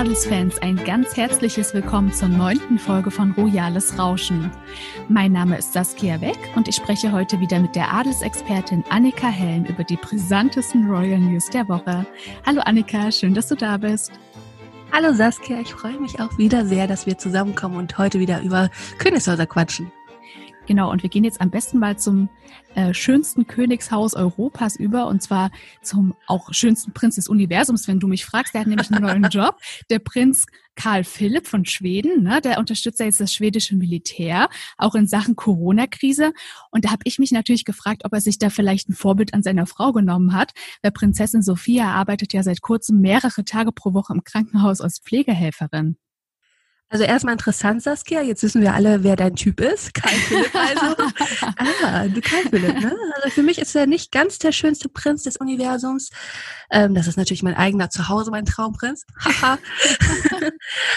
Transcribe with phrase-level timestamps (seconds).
[0.00, 4.50] Adelsfans ein ganz herzliches Willkommen zur neunten Folge von Royales Rauschen.
[5.10, 9.66] Mein Name ist Saskia Weck und ich spreche heute wieder mit der Adelsexpertin Annika Helm
[9.66, 12.06] über die brisantesten Royal News der Woche.
[12.46, 14.12] Hallo Annika, schön, dass du da bist.
[14.90, 18.70] Hallo Saskia, ich freue mich auch wieder sehr, dass wir zusammenkommen und heute wieder über
[18.96, 19.92] Königshäuser quatschen.
[20.70, 22.28] Genau, und wir gehen jetzt am besten mal zum
[22.76, 25.50] äh, schönsten Königshaus Europas über und zwar
[25.82, 28.54] zum auch schönsten Prinz des Universums, wenn du mich fragst.
[28.54, 29.56] Der hat nämlich einen neuen Job.
[29.90, 30.46] Der Prinz
[30.76, 34.48] Karl Philipp von Schweden, ne, der unterstützt ja jetzt das schwedische Militär,
[34.78, 36.32] auch in Sachen Corona-Krise.
[36.70, 39.42] Und da habe ich mich natürlich gefragt, ob er sich da vielleicht ein Vorbild an
[39.42, 40.52] seiner Frau genommen hat.
[40.82, 45.96] Weil Prinzessin Sophia arbeitet ja seit kurzem mehrere Tage pro Woche im Krankenhaus als Pflegehelferin.
[46.92, 48.20] Also erstmal interessant, Saskia.
[48.20, 49.94] Jetzt wissen wir alle, wer dein Typ ist.
[49.94, 50.96] Karl Philipp also.
[51.84, 52.96] ah, du Karl Philipp, ne?
[53.14, 56.10] Also für mich ist er nicht ganz der schönste Prinz des Universums.
[56.68, 59.06] Ähm, das ist natürlich mein eigener Zuhause, mein Traumprinz.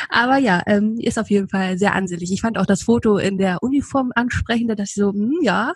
[0.10, 2.32] Aber ja, ähm, ist auf jeden Fall sehr ansehnlich.
[2.32, 4.72] Ich fand auch das Foto in der Uniform ansprechend.
[4.72, 5.74] Da dachte ich so, hm, ja,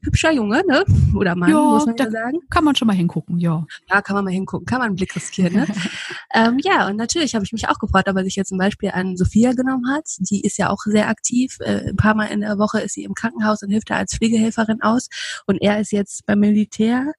[0.00, 0.84] hübscher Junge, ne?
[1.14, 2.38] Oder Mann, ja, muss man ja sagen.
[2.50, 3.64] Kann man schon mal hingucken, ja.
[3.88, 4.66] Ja, kann man mal hingucken.
[4.66, 5.66] Kann man einen Blick riskieren, ne?
[6.34, 8.90] ähm, ja, und natürlich habe ich mich auch gefreut, ob er sich jetzt zum Beispiel
[8.90, 10.06] an Sophia genommen hat.
[10.18, 11.56] Die ist ja auch sehr aktiv.
[11.60, 14.16] Äh, ein paar Mal in der Woche ist sie im Krankenhaus und hilft da als
[14.16, 15.08] Pflegehelferin aus.
[15.46, 17.12] Und er ist jetzt beim Militär,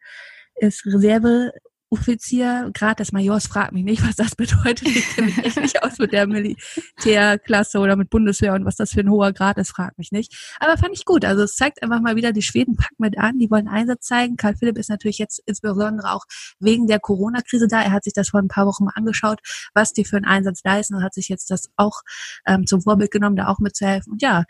[0.55, 1.51] ist Reserve
[1.93, 4.87] Offizier, Grad des Majors, fragt mich nicht, was das bedeutet.
[4.87, 8.91] Ich kenne mich echt nicht aus mit der Militärklasse oder mit Bundeswehr und was das
[8.91, 10.55] für ein hoher Grad ist, fragt mich nicht.
[10.59, 11.23] Aber fand ich gut.
[11.23, 14.37] Also es zeigt einfach mal wieder, die Schweden packen mit an, die wollen Einsatz zeigen.
[14.37, 16.25] Karl Philipp ist natürlich jetzt insbesondere auch
[16.59, 17.83] wegen der Corona-Krise da.
[17.83, 19.39] Er hat sich das vor ein paar Wochen mal angeschaut,
[19.75, 22.01] was die für einen Einsatz leisten und hat sich jetzt das auch
[22.47, 24.13] ähm, zum Vorbild genommen, da auch mitzuhelfen.
[24.13, 24.45] Und ja,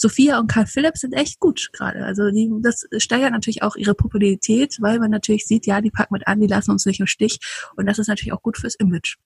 [0.00, 2.04] Sophia und Karl Philipp sind echt gut gerade.
[2.04, 6.14] Also die, das steigert natürlich auch ihre Popularität, weil man natürlich sieht, ja, die packen
[6.14, 7.40] mit an, die lassen uns nicht im Stich.
[7.76, 9.16] Und das ist natürlich auch gut fürs Image.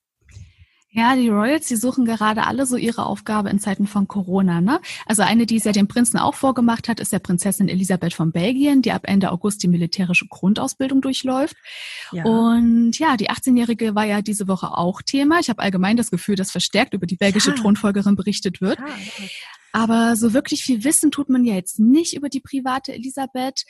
[0.94, 4.60] Ja, die Royals, die suchen gerade alle so ihre Aufgabe in Zeiten von Corona.
[4.60, 4.78] Ne?
[5.06, 8.30] Also eine, die es ja dem Prinzen auch vorgemacht hat, ist der Prinzessin Elisabeth von
[8.30, 11.56] Belgien, die ab Ende August die militärische Grundausbildung durchläuft.
[12.12, 12.24] Ja.
[12.24, 15.38] Und ja, die 18-Jährige war ja diese Woche auch Thema.
[15.40, 17.56] Ich habe allgemein das Gefühl, dass verstärkt über die belgische ja.
[17.56, 18.78] Thronfolgerin berichtet wird.
[18.78, 18.86] Ja,
[19.72, 23.64] aber so wirklich viel wissen tut man ja jetzt nicht über die private Elisabeth.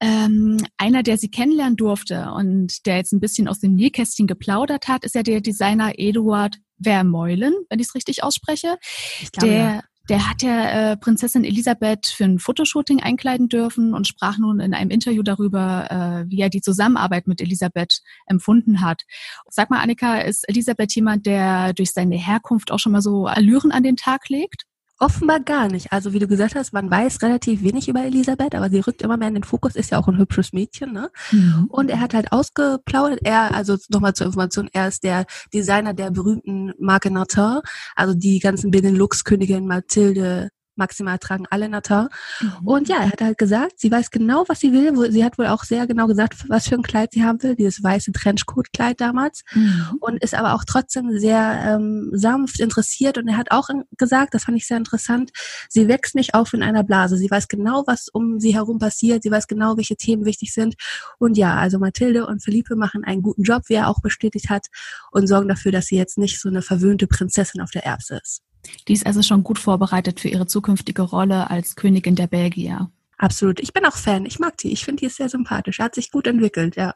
[0.00, 4.88] Ähm, einer, der sie kennenlernen durfte und der jetzt ein bisschen aus dem Nähkästchen geplaudert
[4.88, 8.76] hat, ist ja der Designer Eduard Vermeulen, wenn ich es richtig ausspreche.
[9.20, 9.82] Ich glaube, der, ja.
[10.08, 14.74] Der hat ja äh, Prinzessin Elisabeth für ein Fotoshooting einkleiden dürfen und sprach nun in
[14.74, 19.02] einem Interview darüber, äh, wie er die Zusammenarbeit mit Elisabeth empfunden hat.
[19.48, 23.70] Sag mal, Annika, ist Elisabeth jemand, der durch seine Herkunft auch schon mal so Allüren
[23.70, 24.64] an den Tag legt?
[25.02, 25.92] Offenbar gar nicht.
[25.92, 29.16] Also wie du gesagt hast, man weiß relativ wenig über Elisabeth, aber sie rückt immer
[29.16, 31.10] mehr in den Fokus, ist ja auch ein hübsches Mädchen, ne?
[31.32, 31.66] Mhm.
[31.70, 36.12] Und er hat halt ausgeplaudert, er, also nochmal zur Information, er ist der Designer der
[36.12, 37.62] berühmten Marke Natin,
[37.96, 42.08] also die ganzen Benelux-Königin Mathilde, maximal tragen alle Natar.
[42.40, 42.66] Mhm.
[42.66, 45.12] Und ja, er hat halt gesagt, sie weiß genau, was sie will.
[45.12, 47.82] Sie hat wohl auch sehr genau gesagt, was für ein Kleid sie haben will, dieses
[47.82, 49.42] weiße Trenchcoat-Kleid damals.
[49.54, 49.98] Mhm.
[50.00, 53.18] Und ist aber auch trotzdem sehr ähm, sanft interessiert.
[53.18, 55.30] Und er hat auch gesagt, das fand ich sehr interessant,
[55.68, 57.16] sie wächst nicht auf in einer Blase.
[57.16, 59.22] Sie weiß genau, was um sie herum passiert.
[59.22, 60.74] Sie weiß genau, welche Themen wichtig sind.
[61.18, 64.66] Und ja, also Mathilde und Philippe machen einen guten Job, wie er auch bestätigt hat,
[65.10, 68.42] und sorgen dafür, dass sie jetzt nicht so eine verwöhnte Prinzessin auf der Erbse ist.
[68.88, 72.90] Die ist also schon gut vorbereitet für ihre zukünftige Rolle als Königin der Belgier.
[73.22, 73.60] Absolut.
[73.60, 74.26] Ich bin auch Fan.
[74.26, 74.72] Ich mag die.
[74.72, 75.78] Ich finde die ist sehr sympathisch.
[75.78, 76.92] Hat sich gut entwickelt, ja.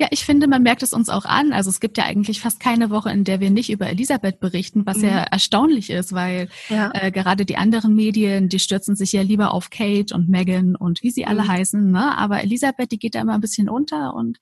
[0.00, 1.52] Ja, ich finde, man merkt es uns auch an.
[1.52, 4.84] Also es gibt ja eigentlich fast keine Woche, in der wir nicht über Elisabeth berichten,
[4.84, 5.04] was mhm.
[5.04, 6.90] ja erstaunlich ist, weil ja.
[6.92, 11.04] äh, gerade die anderen Medien, die stürzen sich ja lieber auf Kate und Megan und
[11.04, 11.48] wie sie alle mhm.
[11.48, 11.90] heißen.
[11.92, 12.18] Ne?
[12.18, 14.14] Aber Elisabeth, die geht da immer ein bisschen unter.
[14.14, 14.40] Und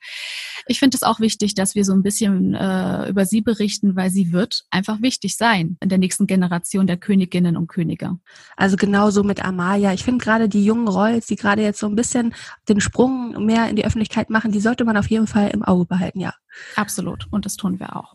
[0.69, 4.11] ich finde es auch wichtig, dass wir so ein bisschen äh, über sie berichten, weil
[4.11, 8.19] sie wird einfach wichtig sein in der nächsten Generation der Königinnen und Könige.
[8.56, 9.93] Also genauso mit Amalia.
[9.95, 12.35] Ich finde gerade die jungen Royals, die gerade jetzt so ein bisschen
[12.69, 15.87] den Sprung mehr in die Öffentlichkeit machen, die sollte man auf jeden Fall im Auge
[15.87, 16.35] behalten, ja.
[16.76, 17.26] Absolut.
[17.31, 18.14] Und das tun wir auch.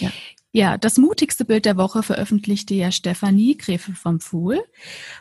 [0.00, 0.10] Ja.
[0.54, 4.62] Ja, das mutigste Bild der Woche veröffentlichte ja Stefanie Gräfe vom Pfuhl.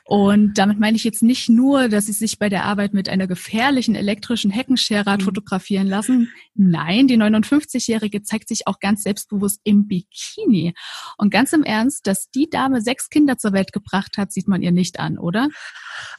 [0.04, 3.28] Und damit meine ich jetzt nicht nur, dass sie sich bei der Arbeit mit einer
[3.28, 5.25] gefährlichen elektrischen Heckenscherrad mhm.
[5.25, 6.30] fotografieren lassen.
[6.54, 10.74] Nein, die 59-Jährige zeigt sich auch ganz selbstbewusst im Bikini.
[11.18, 14.62] Und ganz im Ernst, dass die Dame sechs Kinder zur Welt gebracht hat, sieht man
[14.62, 15.48] ihr nicht an, oder?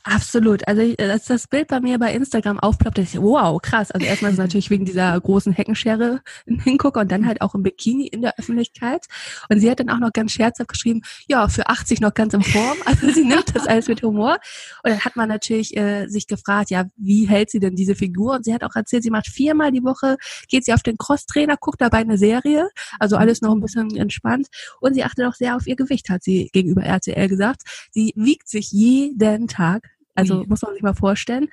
[0.05, 0.67] Absolut.
[0.67, 3.91] Also ich, als das Bild bei mir bei Instagram aufploppte, ich, wow, krass.
[3.91, 8.23] Also erstmal natürlich wegen dieser großen Heckenschere hingucke und dann halt auch im Bikini in
[8.23, 9.02] der Öffentlichkeit.
[9.49, 12.43] Und sie hat dann auch noch ganz scherzhaft geschrieben, ja, für 80 noch ganz in
[12.43, 12.79] Form.
[12.93, 14.39] Also sie nimmt das alles mit Humor.
[14.83, 18.35] Und dann hat man natürlich äh, sich gefragt, ja, wie hält sie denn diese Figur?
[18.35, 20.17] Und sie hat auch erzählt, sie macht viermal die Woche,
[20.49, 22.69] geht sie auf den Crosstrainer, guckt dabei eine Serie.
[22.99, 24.49] Also alles noch ein bisschen entspannt.
[24.81, 27.63] Und sie achtet auch sehr auf ihr Gewicht, hat sie gegenüber RTL gesagt.
[27.91, 30.47] Sie wiegt sich jeden Tag also Ui.
[30.47, 31.49] muss man sich mal vorstellen.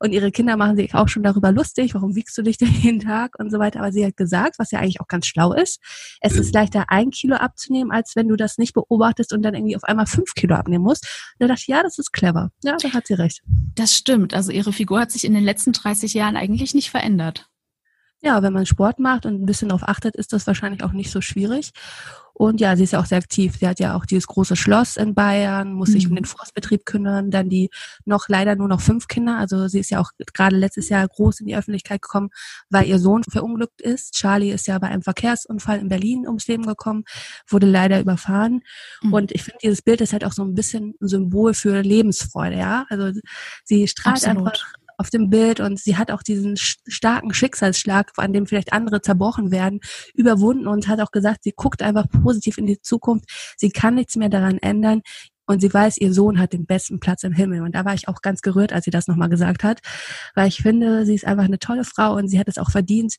[0.00, 3.00] Und ihre Kinder machen sich auch schon darüber lustig, warum wiegst du dich denn jeden
[3.00, 3.80] Tag und so weiter.
[3.80, 5.80] Aber sie hat gesagt, was ja eigentlich auch ganz schlau ist,
[6.20, 9.76] es ist leichter, ein Kilo abzunehmen, als wenn du das nicht beobachtest und dann irgendwie
[9.76, 11.04] auf einmal fünf Kilo abnehmen musst.
[11.04, 12.50] Und da dachte ich, ja, das ist clever.
[12.62, 13.42] Ja, da hat sie recht.
[13.74, 14.34] Das stimmt.
[14.34, 17.48] Also ihre Figur hat sich in den letzten 30 Jahren eigentlich nicht verändert.
[18.24, 21.10] Ja, wenn man Sport macht und ein bisschen darauf achtet, ist das wahrscheinlich auch nicht
[21.10, 21.72] so schwierig.
[22.32, 23.56] Und ja, sie ist ja auch sehr aktiv.
[23.60, 26.12] Sie hat ja auch dieses große Schloss in Bayern, muss sich mhm.
[26.12, 27.70] um den Forstbetrieb kümmern, dann die
[28.06, 29.38] noch leider nur noch fünf Kinder.
[29.38, 32.30] Also sie ist ja auch gerade letztes Jahr groß in die Öffentlichkeit gekommen,
[32.70, 34.14] weil ihr Sohn verunglückt ist.
[34.14, 37.04] Charlie ist ja bei einem Verkehrsunfall in Berlin ums Leben gekommen,
[37.46, 38.62] wurde leider überfahren.
[39.02, 39.12] Mhm.
[39.12, 42.56] Und ich finde, dieses Bild ist halt auch so ein bisschen ein Symbol für Lebensfreude,
[42.56, 42.86] ja.
[42.88, 43.20] Also
[43.64, 44.48] sie strahlt Absolut.
[44.48, 49.00] einfach auf dem Bild und sie hat auch diesen starken Schicksalsschlag, an dem vielleicht andere
[49.00, 49.80] zerbrochen werden,
[50.14, 53.28] überwunden und hat auch gesagt, sie guckt einfach positiv in die Zukunft.
[53.56, 55.02] Sie kann nichts mehr daran ändern.
[55.46, 57.60] Und sie weiß, ihr Sohn hat den besten Platz im Himmel.
[57.60, 59.80] Und da war ich auch ganz gerührt, als sie das nochmal gesagt hat.
[60.34, 63.16] Weil ich finde, sie ist einfach eine tolle Frau und sie hat es auch verdient,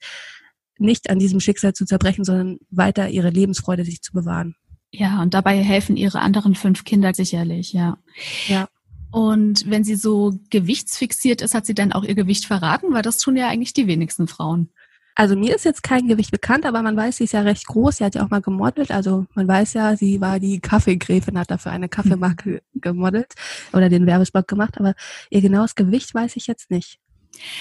[0.77, 4.55] nicht an diesem Schicksal zu zerbrechen, sondern weiter ihre Lebensfreude sich zu bewahren.
[4.91, 7.97] Ja, und dabei helfen ihre anderen fünf Kinder sicherlich, ja.
[8.47, 8.67] Ja.
[9.15, 12.91] Und wenn sie so gewichtsfixiert ist, hat sie dann auch ihr Gewicht verraten?
[12.91, 14.67] Weil das tun ja eigentlich die wenigsten Frauen.
[15.15, 17.95] Also mir ist jetzt kein Gewicht bekannt, aber man weiß, sie ist ja recht groß.
[17.95, 18.91] Sie hat ja auch mal gemodelt.
[18.91, 22.81] Also man weiß ja, sie war die Kaffeegräfin, hat dafür eine Kaffeemarke mhm.
[22.81, 23.35] gemodelt
[23.71, 24.77] oder den Werbespot gemacht.
[24.81, 24.95] Aber
[25.29, 26.99] ihr genaues Gewicht weiß ich jetzt nicht.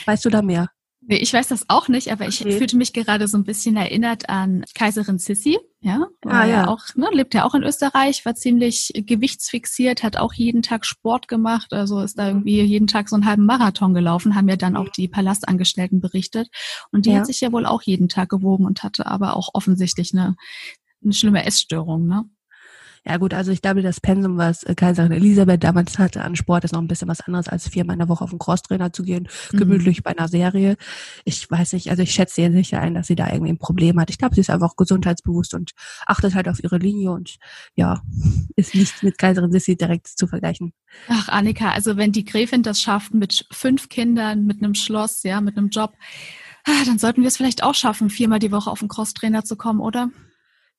[0.06, 0.70] Weißt du da mehr?
[1.06, 2.56] Nee, ich weiß das auch nicht, aber ich okay.
[2.56, 5.58] fühlte mich gerade so ein bisschen erinnert an Kaiserin Sissi.
[5.80, 6.68] Ja, ah, ja.
[6.68, 11.28] auch, ne, lebt ja auch in Österreich, war ziemlich gewichtsfixiert, hat auch jeden Tag Sport
[11.28, 14.76] gemacht, also ist da irgendwie jeden Tag so einen halben Marathon gelaufen, haben ja dann
[14.76, 16.48] auch die Palastangestellten berichtet.
[16.90, 17.18] Und die ja.
[17.18, 20.36] hat sich ja wohl auch jeden Tag gewogen und hatte aber auch offensichtlich eine,
[21.02, 22.24] eine schlimme Essstörung, ne?
[23.06, 26.64] Ja gut, also ich glaube, das Pensum, was äh, Kaiserin Elisabeth damals hatte an Sport,
[26.64, 29.02] ist noch ein bisschen was anderes, als viermal in der Woche auf den Crosstrainer zu
[29.02, 29.58] gehen, mhm.
[29.58, 30.76] gemütlich bei einer Serie.
[31.24, 34.00] Ich weiß nicht, also ich schätze ihr sicher ein, dass sie da irgendwie ein Problem
[34.00, 34.08] hat.
[34.08, 35.72] Ich glaube, sie ist einfach gesundheitsbewusst und
[36.06, 37.36] achtet halt auf ihre Linie und
[37.74, 38.02] ja,
[38.56, 40.72] ist nicht mit Kaiserin Sissi direkt zu vergleichen.
[41.08, 45.42] Ach, Annika, also wenn die Gräfin das schafft mit fünf Kindern, mit einem Schloss, ja,
[45.42, 45.92] mit einem Job,
[46.64, 49.56] ah, dann sollten wir es vielleicht auch schaffen, viermal die Woche auf den Crosstrainer zu
[49.56, 50.08] kommen, oder?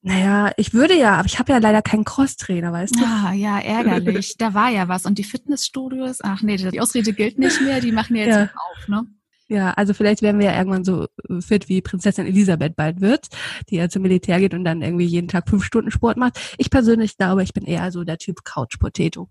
[0.08, 3.04] Naja, ich würde ja, aber ich habe ja leider keinen Crosstrainer, weißt du?
[3.04, 4.36] Ah, ja, ärgerlich.
[4.38, 5.08] da war ja was.
[5.08, 8.44] Und die Fitnessstudios, ach nee, die Ausrede gilt nicht mehr, die machen ja jetzt ja.
[8.44, 9.08] auf, ne?
[9.48, 11.08] Ja, also vielleicht werden wir ja irgendwann so
[11.40, 13.30] fit wie Prinzessin Elisabeth bald wird,
[13.70, 16.40] die ja zum Militär geht und dann irgendwie jeden Tag fünf Stunden Sport macht.
[16.60, 19.28] Ich persönlich glaube, ich bin eher so der Typ Couch Potato.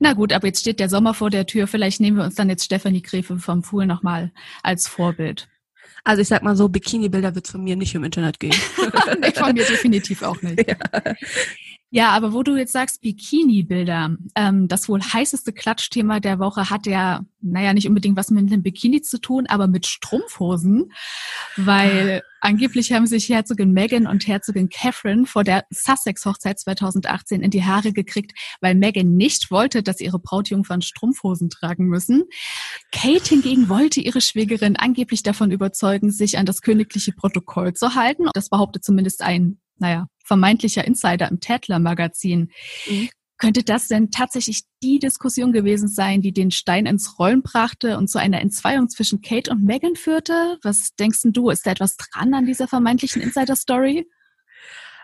[0.00, 1.68] Na gut, aber jetzt steht der Sommer vor der Tür.
[1.68, 4.32] Vielleicht nehmen wir uns dann jetzt Stefanie Gräfe vom Fuhl nochmal
[4.64, 5.48] als Vorbild.
[6.04, 8.54] Also ich sag mal so, Bikini-Bilder wird es von mir nicht im Internet gehen.
[9.20, 10.66] nee, von mir definitiv auch nicht.
[10.68, 10.76] Ja.
[11.90, 16.86] Ja, aber wo du jetzt sagst, Bikini-Bilder, ähm, das wohl heißeste Klatschthema der Woche hat
[16.86, 20.92] ja, naja, nicht unbedingt was mit einem Bikini zu tun, aber mit Strumpfhosen,
[21.56, 27.64] weil angeblich haben sich Herzogin Meghan und Herzogin Catherine vor der Sussex-Hochzeit 2018 in die
[27.64, 32.24] Haare gekriegt, weil Meghan nicht wollte, dass ihre Brautjungfern Strumpfhosen tragen müssen.
[32.92, 38.26] Kate hingegen wollte ihre Schwägerin angeblich davon überzeugen, sich an das königliche Protokoll zu halten.
[38.34, 42.50] Das behauptet zumindest ein naja, vermeintlicher Insider im Tatler-Magazin.
[42.88, 43.08] Mhm.
[43.38, 48.08] Könnte das denn tatsächlich die Diskussion gewesen sein, die den Stein ins Rollen brachte und
[48.08, 50.58] zu einer Entzweiung zwischen Kate und Meghan führte?
[50.62, 54.08] Was denkst du, ist da etwas dran an dieser vermeintlichen Insider-Story?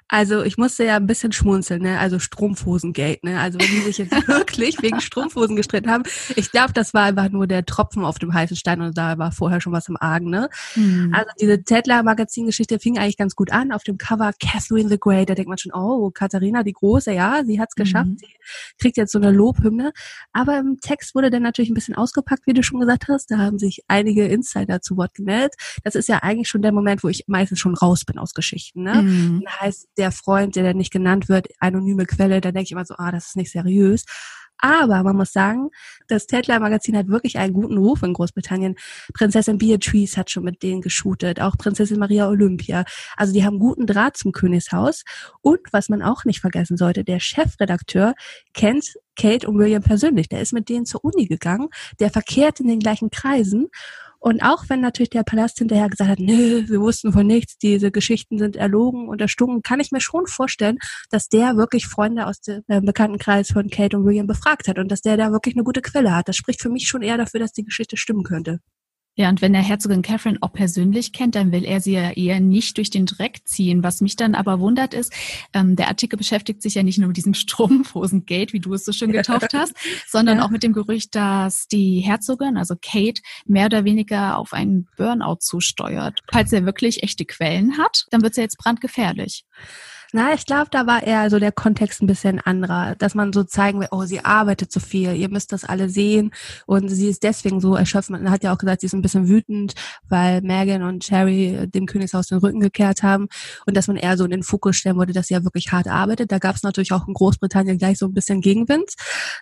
[0.08, 1.98] Also ich musste ja ein bisschen schmunzeln, ne?
[1.98, 3.40] Also Strumpfhosengate, ne?
[3.40, 6.04] Also wenn die sich jetzt wirklich wegen Strumpfhosen gestritten haben,
[6.36, 9.32] ich glaube, das war einfach nur der Tropfen auf dem heißen Stein und da war
[9.32, 10.50] vorher schon was im Argen, ne?
[10.76, 11.12] Mhm.
[11.14, 13.72] Also diese Tedler Magazingeschichte fing eigentlich ganz gut an.
[13.72, 17.42] Auf dem Cover Catherine the Great, da denkt man schon, oh, Katharina die Große, ja,
[17.44, 18.18] sie hat's geschafft, mhm.
[18.18, 18.28] sie
[18.78, 19.92] kriegt jetzt so eine Lobhymne.
[20.32, 23.30] Aber im Text wurde dann natürlich ein bisschen ausgepackt, wie du schon gesagt hast.
[23.30, 25.54] Da haben sich einige Insider zu Wort gemeldet.
[25.82, 28.82] Das ist ja eigentlich schon der Moment, wo ich meistens schon raus bin aus Geschichten,
[28.82, 29.02] ne?
[29.02, 29.44] Mhm.
[29.60, 33.12] Heißt, der Freund, der nicht genannt wird, anonyme Quelle, da denke ich immer so, ah,
[33.12, 34.04] das ist nicht seriös.
[34.58, 35.70] Aber man muss sagen,
[36.08, 38.76] das Tatler Magazin hat wirklich einen guten Ruf in Großbritannien.
[39.12, 42.84] Prinzessin Beatrice hat schon mit denen geshootet, auch Prinzessin Maria Olympia.
[43.16, 45.04] Also die haben guten Draht zum Königshaus.
[45.42, 48.14] Und was man auch nicht vergessen sollte, der Chefredakteur
[48.54, 50.28] kennt Kate und William persönlich.
[50.28, 51.68] Der ist mit denen zur Uni gegangen,
[52.00, 53.68] der verkehrt in den gleichen Kreisen.
[54.24, 57.90] Und auch wenn natürlich der Palast hinterher gesagt hat, nö, wir wussten von nichts, diese
[57.90, 60.78] Geschichten sind erlogen und erstunken, kann ich mir schon vorstellen,
[61.10, 64.90] dass der wirklich Freunde aus dem äh, Bekanntenkreis von Kate und William befragt hat und
[64.90, 66.26] dass der da wirklich eine gute Quelle hat.
[66.26, 68.60] Das spricht für mich schon eher dafür, dass die Geschichte stimmen könnte.
[69.16, 72.40] Ja, und wenn er Herzogin Catherine auch persönlich kennt, dann will er sie ja eher
[72.40, 73.84] nicht durch den Dreck ziehen.
[73.84, 75.12] Was mich dann aber wundert ist,
[75.52, 78.92] ähm, der Artikel beschäftigt sich ja nicht nur mit diesem Strumpfhosengate, wie du es so
[78.92, 79.74] schön getauft hast,
[80.08, 80.44] sondern ja.
[80.44, 85.38] auch mit dem Gerücht, dass die Herzogin, also Kate, mehr oder weniger auf einen Burnout
[85.40, 86.20] zusteuert.
[86.32, 89.44] Falls er wirklich echte Quellen hat, dann wird es ja jetzt brandgefährlich.
[90.16, 93.42] Na, ich glaube, da war eher so der Kontext ein bisschen anderer, dass man so
[93.42, 96.30] zeigen will, oh, sie arbeitet so viel, ihr müsst das alle sehen
[96.66, 98.10] und sie ist deswegen so erschöpft.
[98.10, 99.74] Man hat ja auch gesagt, sie ist ein bisschen wütend,
[100.08, 103.26] weil Megan und Cherry dem Königshaus den Rücken gekehrt haben
[103.66, 105.88] und dass man eher so in den Fokus stellen wollte, dass sie ja wirklich hart
[105.88, 106.30] arbeitet.
[106.30, 108.92] Da gab es natürlich auch in Großbritannien gleich so ein bisschen Gegenwind,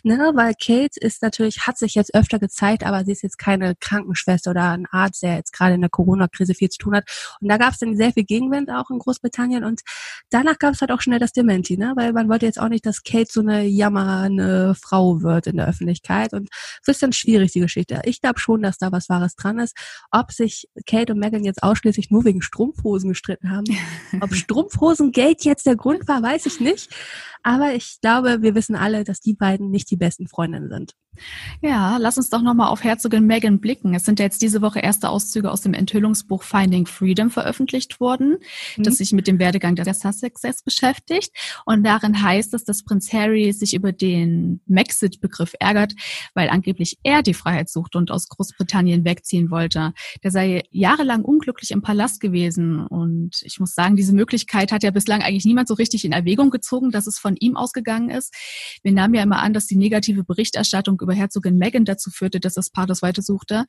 [0.05, 3.75] ne, weil Kate ist natürlich, hat sich jetzt öfter gezeigt, aber sie ist jetzt keine
[3.79, 7.05] Krankenschwester oder ein Arzt, der jetzt gerade in der Corona-Krise viel zu tun hat.
[7.43, 9.83] Und da gab es dann sehr viel Gegenwind auch in Großbritannien und
[10.31, 11.93] danach gab es halt auch schnell das Dementi, ne?
[11.97, 15.69] Weil man wollte jetzt auch nicht, dass Kate so eine jammernde Frau wird in der
[15.69, 16.33] Öffentlichkeit.
[16.33, 16.49] Und
[16.81, 18.01] es ist dann schwierig, die Geschichte.
[18.05, 19.77] Ich glaube schon, dass da was Wahres dran ist.
[20.11, 23.65] Ob sich Kate und Megan jetzt ausschließlich nur wegen Strumpfhosen gestritten haben,
[24.21, 26.89] ob Strumpfhosengate jetzt der Grund war, weiß ich nicht.
[27.43, 30.95] Aber ich glaube, wir wissen alle, dass die beiden nicht die besten Freundinnen sind.
[31.61, 33.95] Ja, lass uns doch nochmal auf Herzogin Meghan blicken.
[33.95, 38.39] Es sind ja jetzt diese Woche erste Auszüge aus dem Enthüllungsbuch Finding Freedom veröffentlicht worden,
[38.77, 38.83] mhm.
[38.83, 41.31] das sich mit dem Werdegang der Sussexes beschäftigt.
[41.67, 45.93] Und darin heißt es, dass Prinz Harry sich über den Maxit-Begriff ärgert,
[46.35, 49.93] weil angeblich er die Freiheit sucht und aus Großbritannien wegziehen wollte.
[50.25, 52.87] Der sei jahrelang unglücklich im Palast gewesen.
[52.87, 56.51] Und ich muss sagen, diese Möglichkeit hat ja bislang eigentlich niemand so richtig in Erwägung
[56.51, 58.35] gezogen, dass es von ihm ausgegangen ist.
[58.83, 62.55] Wir nahmen ja immer an, dass die negative Berichterstattung über Herzogin Meghan dazu führte, dass
[62.55, 63.65] das Paar das weiter suchte.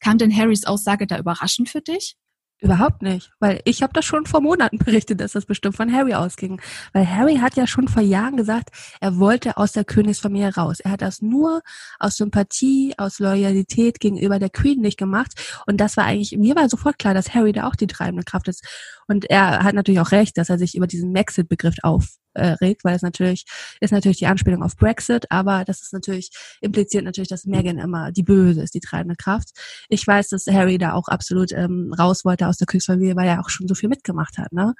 [0.00, 2.16] Kam denn Harrys Aussage da überraschend für dich?
[2.64, 6.14] Überhaupt nicht, weil ich habe das schon vor Monaten berichtet, dass das bestimmt von Harry
[6.14, 6.62] ausging.
[6.94, 8.70] Weil Harry hat ja schon vor Jahren gesagt,
[9.02, 10.80] er wollte aus der Königsfamilie raus.
[10.80, 11.60] Er hat das nur
[11.98, 15.62] aus Sympathie, aus Loyalität gegenüber der Queen nicht gemacht.
[15.66, 18.48] Und das war eigentlich, mir war sofort klar, dass Harry da auch die treibende Kraft
[18.48, 18.64] ist.
[19.08, 22.84] Und er hat natürlich auch recht, dass er sich über diesen Maxit-Begriff auf äh, regt,
[22.84, 23.44] weil es natürlich
[23.80, 26.30] ist natürlich die Anspielung auf Brexit, aber das ist natürlich
[26.60, 29.50] impliziert natürlich, dass Meghan immer die Böse ist, die treibende Kraft.
[29.88, 33.40] Ich weiß, dass Harry da auch absolut ähm, raus wollte aus der Königsfamilie, weil er
[33.40, 34.52] auch schon so viel mitgemacht hat.
[34.52, 34.74] Ne?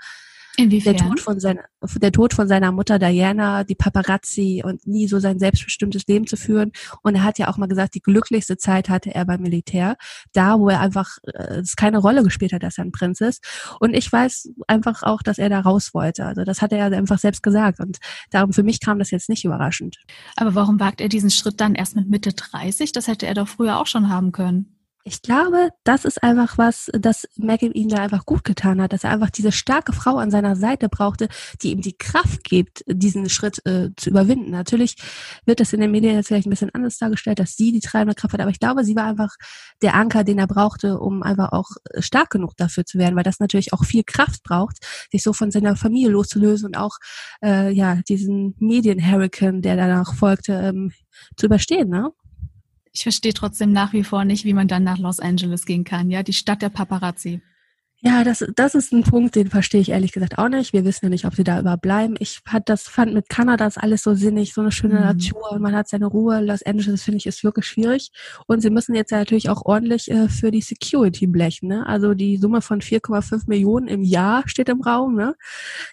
[0.57, 0.97] Inwiefern?
[0.97, 1.63] Der Tod von seiner,
[1.97, 6.37] der Tod von seiner Mutter Diana, die Paparazzi und nie so sein selbstbestimmtes Leben zu
[6.37, 6.71] führen.
[7.03, 9.97] Und er hat ja auch mal gesagt, die glücklichste Zeit hatte er beim Militär,
[10.33, 13.45] da wo er einfach äh, es keine Rolle gespielt hat, dass er ein Prinz ist.
[13.81, 16.25] Und ich weiß einfach auch, dass er da raus wollte.
[16.25, 17.81] Also das hat er ja einfach selbst gesagt.
[17.81, 17.99] Und
[18.31, 19.99] darum für mich kam das jetzt nicht überraschend.
[20.37, 22.93] Aber warum wagt er diesen Schritt dann erst mit Mitte 30?
[22.93, 24.74] Das hätte er doch früher auch schon haben können.
[25.07, 29.05] Ich glaube, das ist einfach was, das Megan ihm da einfach gut getan hat, dass
[29.05, 31.29] er einfach diese starke Frau an seiner Seite brauchte,
[31.61, 34.51] die ihm die Kraft gibt, diesen Schritt äh, zu überwinden.
[34.51, 34.97] Natürlich
[35.45, 38.15] wird das in den Medien jetzt vielleicht ein bisschen anders dargestellt, dass sie die treibende
[38.15, 39.37] Kraft hat, aber ich glaube, sie war einfach
[39.83, 41.69] der Anker, den er brauchte, um einfach auch
[41.99, 44.79] stark genug dafür zu werden, weil das natürlich auch viel Kraft braucht,
[45.13, 46.97] sich so von seiner Familie loszulösen und auch
[47.43, 50.93] äh, ja diesen Medien-Hurricane, der danach folgte, ähm,
[51.37, 51.91] zu überstehen.
[51.91, 52.11] Ne?
[52.95, 56.11] Ich verstehe trotzdem nach wie vor nicht, wie man dann nach Los Angeles gehen kann,
[56.11, 57.43] ja, die Stadt der Paparazzi.
[58.07, 60.75] Ja, das, das ist ein Punkt, den verstehe ich ehrlich gesagt auch nicht.
[60.75, 62.17] Wir wissen ja nicht, ob sie da überbleiben.
[62.19, 65.01] Ich hat das fand mit Kanada ist alles so sinnig, so eine schöne mhm.
[65.01, 66.43] Natur und man hat seine Ruhe.
[66.43, 68.11] Los Angeles finde ich ist wirklich schwierig
[68.47, 71.69] und sie müssen jetzt ja natürlich auch ordentlich äh, für die Security blechen.
[71.69, 71.87] Ne?
[71.87, 75.15] Also die Summe von 4,5 Millionen im Jahr steht im Raum.
[75.15, 75.35] Ne?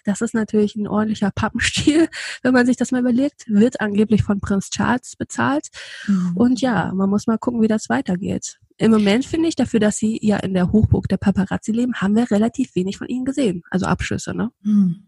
[0.04, 2.08] Das ist natürlich ein ordentlicher Pappenstiel,
[2.42, 3.44] wenn man sich das mal überlegt.
[3.48, 5.68] Wird angeblich von Prinz Charles bezahlt
[6.06, 6.32] mhm.
[6.34, 8.58] und ja, man muss mal gucken, wie das weitergeht.
[8.82, 12.16] Im Moment finde ich, dafür, dass sie ja in der Hochburg der Paparazzi leben, haben
[12.16, 13.62] wir relativ wenig von ihnen gesehen.
[13.70, 14.50] Also Abschüsse, ne?
[14.64, 15.04] Hm.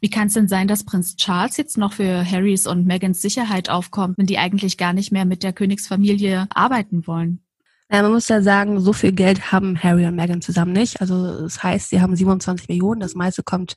[0.00, 3.68] Wie kann es denn sein, dass Prinz Charles jetzt noch für Harrys und Megans Sicherheit
[3.68, 7.40] aufkommt, wenn die eigentlich gar nicht mehr mit der Königsfamilie arbeiten wollen?
[7.90, 11.00] Ja, man muss ja sagen, so viel Geld haben Harry und Meghan zusammen nicht.
[11.00, 13.00] Also das heißt, sie haben 27 Millionen.
[13.00, 13.74] Das meiste kommt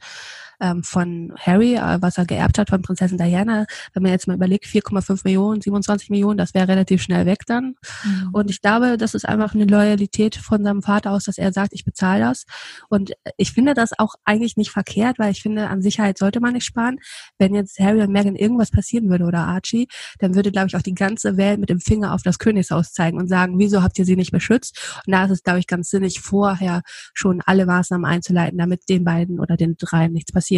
[0.60, 3.66] ähm, von Harry, äh, was er geerbt hat von Prinzessin Diana.
[3.94, 7.76] Wenn man jetzt mal überlegt, 4,5 Millionen, 27 Millionen, das wäre relativ schnell weg dann.
[8.04, 8.30] Mhm.
[8.34, 11.74] Und ich glaube, das ist einfach eine Loyalität von seinem Vater aus, dass er sagt,
[11.74, 12.46] ich bezahle das.
[12.90, 16.54] Und ich finde das auch eigentlich nicht verkehrt, weil ich finde, an Sicherheit sollte man
[16.54, 17.00] nicht sparen.
[17.38, 19.88] Wenn jetzt Harry und Meghan irgendwas passieren würde oder Archie,
[20.20, 23.18] dann würde, glaube ich, auch die ganze Welt mit dem Finger auf das Königshaus zeigen
[23.18, 25.02] und sagen, wieso habt ihr sie nicht beschützt?
[25.06, 26.82] Und da ist es, glaube ich, ganz sinnig, vorher
[27.14, 30.49] schon alle Maßnahmen einzuleiten, damit den beiden oder den dreien nichts passiert.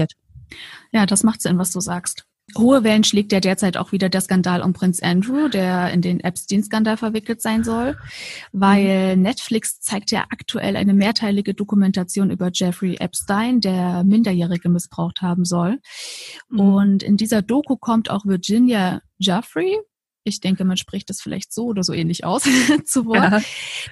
[0.92, 2.26] Ja, das macht Sinn, was du sagst.
[2.58, 6.20] Hohe Wellen schlägt ja derzeit auch wieder der Skandal um Prinz Andrew, der in den
[6.20, 7.98] Epstein-Skandal verwickelt sein soll,
[8.52, 9.22] weil mhm.
[9.22, 15.80] Netflix zeigt ja aktuell eine mehrteilige Dokumentation über Jeffrey Epstein, der Minderjährige missbraucht haben soll.
[16.50, 16.60] Mhm.
[16.60, 19.78] Und in dieser Doku kommt auch Virginia Jeffrey,
[20.24, 22.44] ich denke, man spricht das vielleicht so oder so ähnlich aus,
[22.86, 23.42] zu Wort, ja.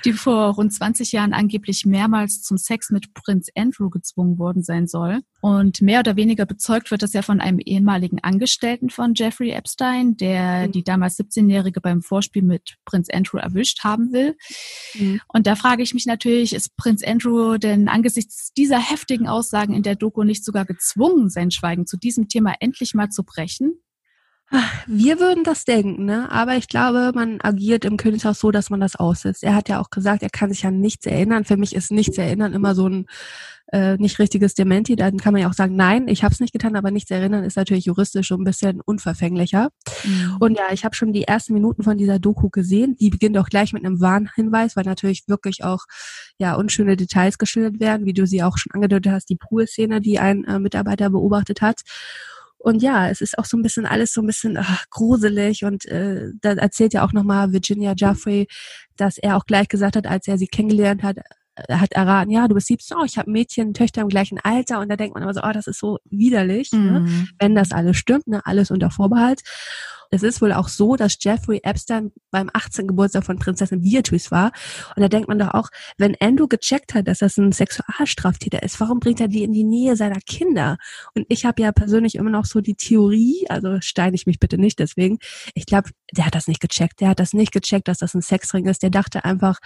[0.05, 4.87] die vor rund 20 Jahren angeblich mehrmals zum Sex mit Prinz Andrew gezwungen worden sein
[4.87, 5.21] soll.
[5.41, 10.17] Und mehr oder weniger bezeugt wird das ja von einem ehemaligen Angestellten von Jeffrey Epstein,
[10.17, 10.71] der mhm.
[10.73, 14.35] die damals 17-Jährige beim Vorspiel mit Prinz Andrew erwischt haben will.
[14.95, 15.21] Mhm.
[15.27, 19.83] Und da frage ich mich natürlich, ist Prinz Andrew denn angesichts dieser heftigen Aussagen in
[19.83, 23.81] der Doku nicht sogar gezwungen, sein Schweigen zu diesem Thema endlich mal zu brechen?
[24.87, 26.31] Wir würden das denken, ne?
[26.31, 29.43] aber ich glaube, man agiert im Königshaus so, dass man das aussitzt.
[29.43, 31.45] Er hat ja auch gesagt, er kann sich an nichts erinnern.
[31.45, 33.05] Für mich ist nichts erinnern immer so ein
[33.71, 34.95] äh, nicht richtiges Dementi.
[34.95, 37.43] Dann kann man ja auch sagen, nein, ich habe es nicht getan, aber nichts erinnern
[37.43, 39.69] ist natürlich juristisch ein bisschen unverfänglicher.
[40.03, 40.37] Mhm.
[40.39, 42.95] Und ja, ich habe schon die ersten Minuten von dieser Doku gesehen.
[42.99, 45.85] Die beginnt auch gleich mit einem Warnhinweis, weil natürlich wirklich auch
[46.39, 50.19] ja unschöne Details geschildert werden, wie du sie auch schon angedeutet hast, die Pool-Szene, die
[50.19, 51.81] ein äh, Mitarbeiter beobachtet hat.
[52.59, 55.85] Und ja, es ist auch so ein bisschen alles so ein bisschen ach, gruselig und
[55.85, 58.47] äh, da erzählt ja auch nochmal Virginia Jeffrey,
[58.97, 61.17] dass er auch gleich gesagt hat, als er sie kennengelernt hat,
[61.55, 64.81] äh, hat erraten, ja, du bist 17, oh, ich habe Mädchen, Töchter im gleichen Alter
[64.81, 66.79] und da denkt man immer so, oh, das ist so widerlich, ne?
[66.79, 67.05] mhm.
[67.05, 67.27] ne?
[67.39, 68.41] wenn das alles stimmt, ne?
[68.45, 69.41] alles unter Vorbehalt.
[70.09, 72.87] Es ist wohl auch so, dass Jeffrey Epstein beim 18.
[72.87, 74.51] Geburtstag von Prinzessin Beatrice war.
[74.95, 78.79] Und da denkt man doch auch, wenn Andrew gecheckt hat, dass das ein Sexualstraftäter ist,
[78.79, 80.77] warum bringt er die in die Nähe seiner Kinder?
[81.13, 84.57] Und ich habe ja persönlich immer noch so die Theorie, also steine ich mich bitte
[84.57, 85.19] nicht deswegen,
[85.53, 87.01] ich glaube, der hat das nicht gecheckt.
[87.01, 88.81] Der hat das nicht gecheckt, dass das ein Sexring ist.
[88.81, 89.59] Der dachte einfach,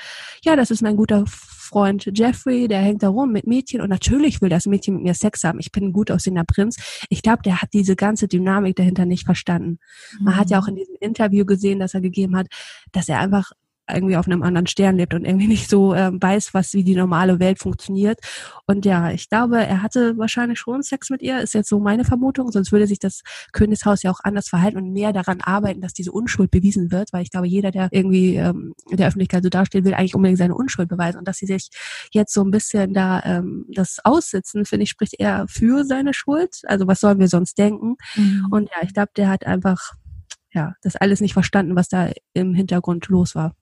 [0.44, 4.42] ja, das ist mein guter Freund Jeffrey, der hängt da rum mit Mädchen und natürlich
[4.42, 5.60] will das Mädchen mit mir Sex haben.
[5.60, 6.78] Ich bin ein gut aussehender Prinz.
[7.10, 9.80] Ich glaube, der hat diese ganze Dynamik dahinter nicht verstanden.
[10.34, 12.48] Man hat ja auch in diesem Interview gesehen, das er gegeben hat,
[12.92, 13.52] dass er einfach
[13.92, 16.96] irgendwie auf einem anderen Stern lebt und irgendwie nicht so äh, weiß, was wie die
[16.96, 18.20] normale Welt funktioniert.
[18.66, 22.06] Und ja, ich glaube, er hatte wahrscheinlich schon Sex mit ihr, ist jetzt so meine
[22.06, 25.94] Vermutung, sonst würde sich das Königshaus ja auch anders verhalten und mehr daran arbeiten, dass
[25.94, 29.50] diese Unschuld bewiesen wird, weil ich glaube, jeder, der irgendwie ähm, in der Öffentlichkeit so
[29.50, 31.18] dasteht, will eigentlich unbedingt seine Unschuld beweisen.
[31.18, 31.70] Und dass sie sich
[32.12, 36.62] jetzt so ein bisschen da ähm, das aussitzen, finde ich, spricht eher für seine Schuld.
[36.68, 37.96] Also was sollen wir sonst denken?
[38.16, 38.48] Mhm.
[38.50, 39.94] Und ja, ich glaube, der hat einfach
[40.54, 43.56] ja, das alles nicht verstanden, was da im Hintergrund los war.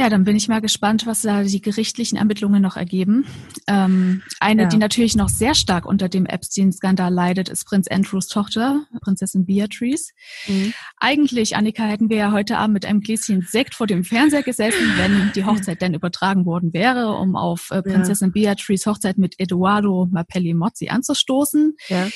[0.00, 3.26] Ja, dann bin ich mal gespannt, was da die gerichtlichen Ermittlungen noch ergeben.
[3.66, 4.68] Ähm, eine, ja.
[4.68, 10.14] die natürlich noch sehr stark unter dem Epstein-Skandal leidet, ist Prinz Andrews Tochter, Prinzessin Beatrice.
[10.48, 10.72] Mhm.
[10.96, 14.90] Eigentlich, Annika, hätten wir ja heute Abend mit einem Gläschen Sekt vor dem Fernseher gesessen,
[14.96, 18.54] wenn die Hochzeit denn übertragen worden wäre, um auf äh, Prinzessin ja.
[18.54, 21.76] Beatrice Hochzeit mit Eduardo Mappelli Mozzi anzustoßen.
[21.88, 22.08] Ja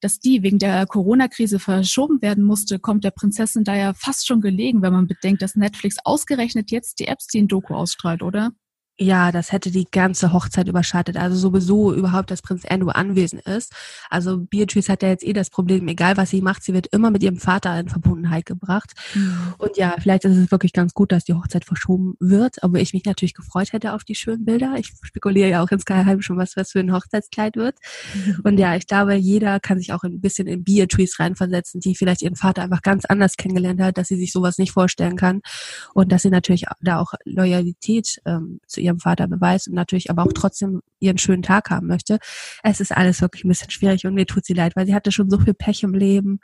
[0.00, 4.40] dass die wegen der Corona-Krise verschoben werden musste, kommt der Prinzessin da ja fast schon
[4.40, 8.50] gelegen, wenn man bedenkt, dass Netflix ausgerechnet jetzt die Epstein-Doku ausstrahlt, oder?
[9.02, 11.16] Ja, das hätte die ganze Hochzeit überschattet.
[11.16, 13.72] Also sowieso überhaupt, dass Prinz Andrew anwesend ist.
[14.10, 17.10] Also Beatrice hat ja jetzt eh das Problem, egal was sie macht, sie wird immer
[17.10, 18.92] mit ihrem Vater in Verbundenheit gebracht.
[19.14, 19.54] Mhm.
[19.56, 22.92] Und ja, vielleicht ist es wirklich ganz gut, dass die Hochzeit verschoben wird, obwohl ich
[22.92, 24.74] mich natürlich gefreut hätte auf die schönen Bilder.
[24.76, 27.78] Ich spekuliere ja auch ins Geheim schon, was was für ein Hochzeitskleid wird.
[28.14, 28.40] Mhm.
[28.44, 32.20] Und ja, ich glaube, jeder kann sich auch ein bisschen in Beatrice reinversetzen, die vielleicht
[32.20, 35.40] ihren Vater einfach ganz anders kennengelernt hat, dass sie sich sowas nicht vorstellen kann.
[35.94, 40.24] Und dass sie natürlich da auch Loyalität ähm, zu ihrem Vater beweist und natürlich aber
[40.24, 42.18] auch trotzdem ihren schönen Tag haben möchte.
[42.62, 45.12] Es ist alles wirklich ein bisschen schwierig und mir tut sie leid, weil sie hatte
[45.12, 46.40] schon so viel Pech im Leben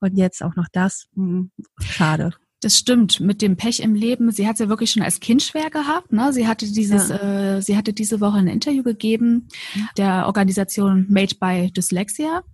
[0.00, 1.08] und jetzt auch noch das.
[1.14, 1.50] Hm,
[1.80, 2.32] schade.
[2.62, 4.30] Das stimmt, mit dem Pech im Leben.
[4.30, 6.12] Sie hat es ja wirklich schon als Kind schwer gehabt.
[6.12, 6.32] Ne?
[6.32, 7.56] Sie hatte dieses, ja.
[7.56, 9.48] äh, sie hatte diese Woche ein Interview gegeben
[9.96, 12.44] der Organisation Made by Dyslexia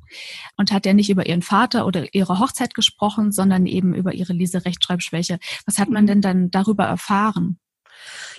[0.56, 4.32] und hat ja nicht über ihren Vater oder ihre Hochzeit gesprochen, sondern eben über ihre
[4.32, 5.38] Leserechtschreibschwäche.
[5.66, 6.08] Was hat man mhm.
[6.08, 7.58] denn dann darüber erfahren?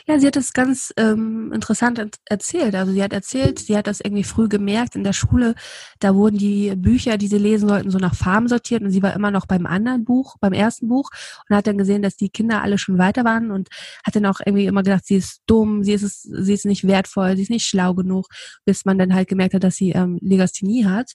[0.09, 2.73] Ja, sie hat es ganz ähm, interessant erzählt.
[2.73, 5.53] Also sie hat erzählt, sie hat das irgendwie früh gemerkt in der Schule.
[5.99, 9.13] Da wurden die Bücher, die sie lesen sollten, so nach Farben sortiert und sie war
[9.13, 11.11] immer noch beim anderen Buch, beim ersten Buch
[11.47, 13.69] und hat dann gesehen, dass die Kinder alle schon weiter waren und
[14.03, 17.35] hat dann auch irgendwie immer gedacht, sie ist dumm, sie ist, sie ist nicht wertvoll,
[17.35, 18.29] sie ist nicht schlau genug,
[18.65, 21.11] bis man dann halt gemerkt hat, dass sie ähm, Legasthenie hat.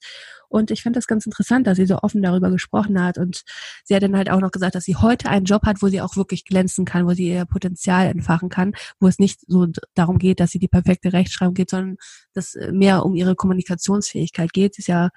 [0.54, 3.18] Und ich fand das ganz interessant, dass sie so offen darüber gesprochen hat.
[3.18, 3.42] Und
[3.82, 6.00] sie hat dann halt auch noch gesagt, dass sie heute einen Job hat, wo sie
[6.00, 10.18] auch wirklich glänzen kann, wo sie ihr Potenzial entfachen kann, wo es nicht so darum
[10.18, 11.96] geht, dass sie die perfekte Rechtschreibung geht, sondern
[12.32, 14.74] dass äh, mehr um ihre Kommunikationsfähigkeit geht.
[14.74, 15.10] Sie ist ja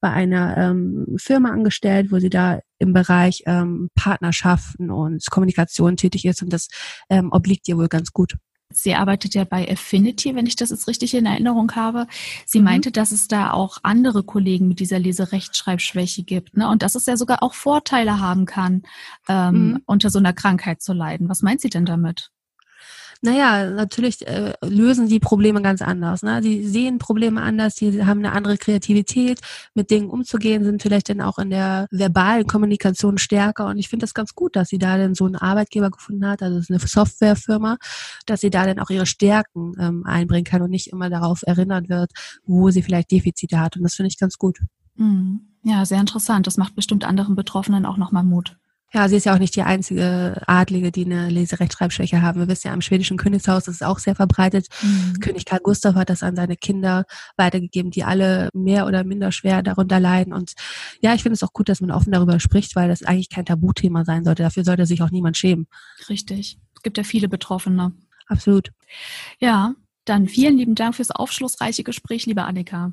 [0.00, 6.24] bei einer ähm, Firma angestellt, wo sie da im Bereich ähm, Partnerschaften und Kommunikation tätig
[6.24, 6.68] ist und das
[7.08, 8.34] ähm, obliegt ihr wohl ganz gut.
[8.76, 12.06] Sie arbeitet ja bei Affinity, wenn ich das jetzt richtig in Erinnerung habe.
[12.44, 12.64] Sie mhm.
[12.64, 16.68] meinte, dass es da auch andere Kollegen mit dieser Leserechtschreibschwäche gibt, ne?
[16.68, 18.82] Und dass es ja sogar auch Vorteile haben kann,
[19.28, 19.82] ähm, mhm.
[19.86, 21.28] unter so einer Krankheit zu leiden.
[21.28, 22.30] Was meint sie denn damit?
[23.24, 26.22] Naja, natürlich äh, lösen die Probleme ganz anders.
[26.22, 26.42] Ne?
[26.42, 29.40] Die sehen Probleme anders, die haben eine andere Kreativität,
[29.72, 33.68] mit Dingen umzugehen, sind vielleicht dann auch in der verbalen Kommunikation stärker.
[33.68, 36.42] Und ich finde das ganz gut, dass sie da dann so einen Arbeitgeber gefunden hat,
[36.42, 37.78] also eine Softwarefirma,
[38.26, 41.88] dass sie da dann auch ihre Stärken ähm, einbringen kann und nicht immer darauf erinnert
[41.88, 42.12] wird,
[42.44, 43.76] wo sie vielleicht Defizite hat.
[43.76, 44.58] Und das finde ich ganz gut.
[44.96, 45.40] Mhm.
[45.62, 46.46] Ja, sehr interessant.
[46.46, 48.58] Das macht bestimmt anderen Betroffenen auch nochmal Mut.
[48.94, 52.38] Ja, sie ist ja auch nicht die einzige Adlige, die eine Leserechtschreibschwäche haben.
[52.38, 54.68] Wir wissen ja, im schwedischen Königshaus ist es auch sehr verbreitet.
[54.82, 55.18] Mhm.
[55.18, 57.04] König Karl Gustav hat das an seine Kinder
[57.36, 60.32] weitergegeben, die alle mehr oder minder schwer darunter leiden.
[60.32, 60.52] Und
[61.00, 63.44] ja, ich finde es auch gut, dass man offen darüber spricht, weil das eigentlich kein
[63.44, 64.44] Tabuthema sein sollte.
[64.44, 65.66] Dafür sollte sich auch niemand schämen.
[66.08, 66.58] Richtig.
[66.76, 67.92] Es gibt ja viele Betroffene.
[68.28, 68.70] Absolut.
[69.40, 72.92] Ja, dann vielen lieben Dank fürs aufschlussreiche Gespräch, liebe Annika.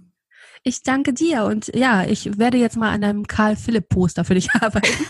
[0.63, 4.35] Ich danke dir und ja, ich werde jetzt mal an einem Karl Philipp Poster für
[4.35, 5.05] dich arbeiten.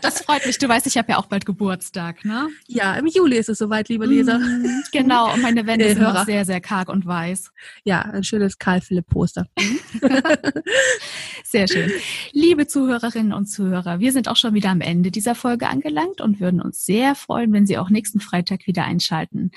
[0.00, 0.58] das freut mich.
[0.58, 2.48] Du weißt, ich habe ja auch bald Geburtstag, ne?
[2.66, 4.38] Ja, im Juli ist es soweit, liebe Leser.
[4.38, 7.50] Mm, genau, und meine Wände sind noch sehr, sehr karg und weiß.
[7.84, 9.46] Ja, ein schönes Karl Philipp Poster.
[11.54, 11.90] sehr schön.
[12.32, 16.40] Liebe Zuhörerinnen und Zuhörer, wir sind auch schon wieder am Ende dieser Folge angelangt und
[16.40, 19.52] würden uns sehr freuen, wenn Sie auch nächsten Freitag wieder einschalten.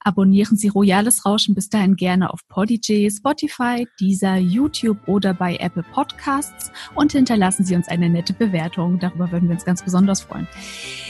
[0.00, 5.84] Abonnieren Sie Royales Rauschen bis dahin gerne auf Podigy, Spotify, Deezer, YouTube oder bei Apple
[5.92, 8.98] Podcasts und hinterlassen Sie uns eine nette Bewertung.
[8.98, 10.48] Darüber würden wir uns ganz besonders freuen.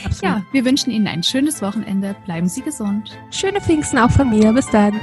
[0.03, 0.23] Absolut.
[0.23, 2.17] Ja, wir wünschen Ihnen ein schönes Wochenende.
[2.25, 3.17] Bleiben Sie gesund.
[3.31, 4.51] Schöne Pfingsten auch von mir.
[4.51, 4.99] Bis dann.